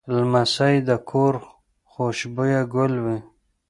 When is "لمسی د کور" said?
0.15-1.33